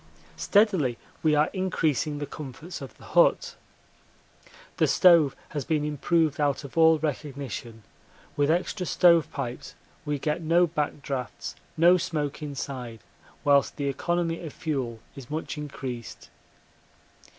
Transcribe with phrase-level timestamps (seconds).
[0.35, 3.55] Steadily we are increasing the comforts of the hut.
[4.77, 7.83] The stove has been improved out of all recognition;
[8.35, 13.01] with extra stove pipes we get no back draughts, no smoke inside,
[13.43, 16.31] whilst the economy of fuel is much increased.